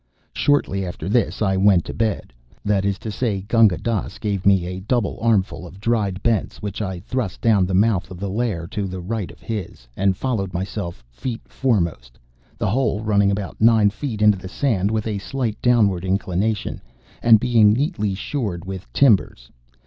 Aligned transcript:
Shortly 0.33 0.83
after 0.83 1.07
this 1.07 1.43
I 1.43 1.55
went 1.57 1.85
to 1.85 1.93
bed. 1.93 2.33
That 2.65 2.85
is 2.85 2.97
to 2.97 3.11
say, 3.11 3.41
Gunga 3.41 3.77
Dass 3.77 4.17
gave 4.17 4.47
me 4.47 4.65
a 4.65 4.79
double 4.79 5.19
armful 5.21 5.67
of 5.67 5.79
dried 5.79 6.23
bents 6.23 6.59
which 6.59 6.81
I 6.81 6.99
thrust 7.01 7.39
down 7.39 7.67
the 7.67 7.75
mouth 7.75 8.09
of 8.09 8.19
the 8.19 8.27
lair 8.27 8.65
to 8.71 8.87
the 8.87 8.99
right 8.99 9.29
of 9.29 9.41
his, 9.41 9.87
and 9.95 10.17
followed 10.17 10.55
myself, 10.55 11.05
feet 11.11 11.41
foremost; 11.47 12.17
the 12.57 12.71
hole 12.71 13.03
running 13.03 13.29
about 13.29 13.61
nine 13.61 13.91
feet 13.91 14.23
into 14.23 14.39
the 14.39 14.49
sand 14.49 14.89
with 14.89 15.05
a 15.05 15.19
slight 15.19 15.61
downward 15.61 16.03
inclination, 16.03 16.81
and 17.21 17.39
being 17.39 17.71
neatly 17.71 18.15
shored 18.15 18.65
with 18.65 18.91
timbers. 18.93 19.51